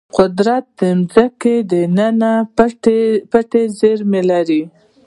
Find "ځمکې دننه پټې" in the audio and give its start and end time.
1.13-3.63